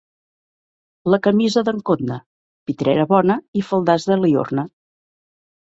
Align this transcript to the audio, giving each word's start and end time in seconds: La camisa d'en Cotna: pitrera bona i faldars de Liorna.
La 1.15 1.19
camisa 1.27 1.63
d'en 1.67 1.83
Cotna: 1.91 2.19
pitrera 2.71 3.07
bona 3.15 3.39
i 3.61 3.65
faldars 3.71 4.13
de 4.13 4.23
Liorna. 4.25 4.67